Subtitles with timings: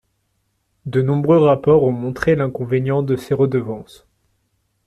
[0.87, 4.07] De nombreux rapports ont montré l’inconvénient de ces redevances.